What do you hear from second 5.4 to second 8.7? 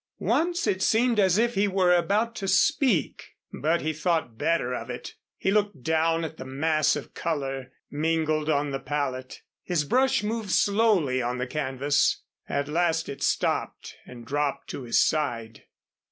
looked down at the mass of color mingled